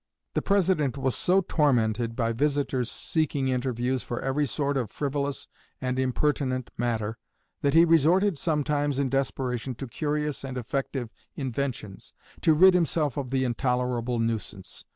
The 0.33 0.41
President 0.41 0.97
was 0.97 1.15
so 1.15 1.41
tormented 1.41 2.15
by 2.15 2.31
visitors 2.33 2.89
seeking 2.89 3.49
interviews 3.49 4.01
for 4.01 4.19
every 4.19 4.47
sort 4.47 4.75
of 4.75 4.89
frivolous 4.89 5.47
and 5.79 5.99
impertinent 5.99 6.71
matter, 6.75 7.19
that 7.61 7.75
he 7.75 7.85
resorted 7.85 8.35
sometimes, 8.35 8.97
in 8.97 9.09
desperation, 9.09 9.75
to 9.75 9.85
curious 9.85 10.43
and 10.43 10.57
effective 10.57 11.11
inventions 11.35 12.13
to 12.41 12.55
rid 12.55 12.73
himself 12.73 13.15
of 13.15 13.29
the 13.29 13.43
intolerable 13.43 14.17
nuisance. 14.17 14.85